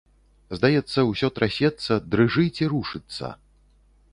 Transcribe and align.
Здаецца, 0.59 1.03
усё 1.11 1.29
трасецца, 1.39 1.99
дрыжыць 2.15 2.61
і 2.65 2.71
рушыцца. 2.73 3.31